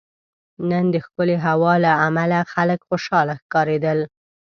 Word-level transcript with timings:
نن 0.69 0.85
دښکلی 0.95 1.37
هوا 1.45 1.73
له 1.83 1.91
عمله 2.05 2.39
خلک 2.53 2.79
خوشحاله 2.87 3.33
ښکاریدل 3.41 3.99